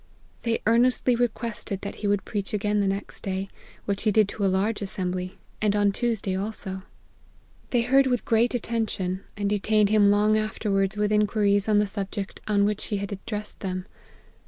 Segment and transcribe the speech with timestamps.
[0.41, 3.49] They earnestly requested that he would preach again the next day,
[3.85, 6.81] which he did to a large assembly; and on Tuesday also.
[7.69, 8.25] They heard witft APPENDIX.
[8.25, 12.85] 211 great attention, and detained him long afterwards with inquiries on the subject on which
[12.85, 13.85] he had ad dressed them.